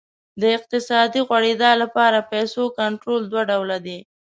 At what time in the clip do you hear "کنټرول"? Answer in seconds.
2.79-3.21